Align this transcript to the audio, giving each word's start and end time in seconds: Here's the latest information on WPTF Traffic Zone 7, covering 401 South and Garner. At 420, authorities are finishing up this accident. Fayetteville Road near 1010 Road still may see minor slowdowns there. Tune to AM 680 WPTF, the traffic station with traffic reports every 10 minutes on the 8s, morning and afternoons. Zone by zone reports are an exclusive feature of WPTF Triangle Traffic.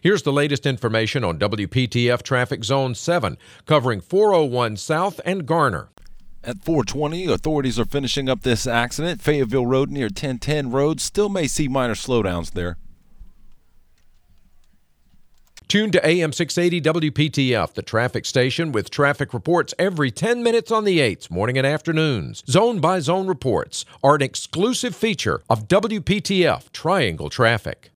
Here's 0.00 0.22
the 0.22 0.32
latest 0.32 0.64
information 0.64 1.24
on 1.24 1.40
WPTF 1.40 2.22
Traffic 2.22 2.62
Zone 2.62 2.94
7, 2.94 3.36
covering 3.66 4.00
401 4.00 4.76
South 4.76 5.20
and 5.24 5.44
Garner. 5.44 5.88
At 6.44 6.62
420, 6.62 7.26
authorities 7.26 7.80
are 7.80 7.84
finishing 7.84 8.28
up 8.28 8.42
this 8.42 8.64
accident. 8.64 9.20
Fayetteville 9.20 9.66
Road 9.66 9.90
near 9.90 10.04
1010 10.04 10.70
Road 10.70 11.00
still 11.00 11.28
may 11.28 11.48
see 11.48 11.66
minor 11.66 11.96
slowdowns 11.96 12.52
there. 12.52 12.78
Tune 15.66 15.90
to 15.90 16.06
AM 16.06 16.32
680 16.32 17.10
WPTF, 17.10 17.74
the 17.74 17.82
traffic 17.82 18.24
station 18.24 18.70
with 18.70 18.90
traffic 18.90 19.34
reports 19.34 19.74
every 19.80 20.12
10 20.12 20.44
minutes 20.44 20.70
on 20.70 20.84
the 20.84 21.00
8s, 21.00 21.28
morning 21.28 21.58
and 21.58 21.66
afternoons. 21.66 22.44
Zone 22.48 22.78
by 22.78 23.00
zone 23.00 23.26
reports 23.26 23.84
are 24.04 24.14
an 24.14 24.22
exclusive 24.22 24.94
feature 24.94 25.42
of 25.50 25.66
WPTF 25.66 26.70
Triangle 26.70 27.28
Traffic. 27.28 27.86